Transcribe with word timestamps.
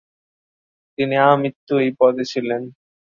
তিনি 0.97 1.15
আমৃত্যু 1.23 1.73
এই 1.77 1.91
পদে 1.99 2.23
ছিলেন। 2.25 2.61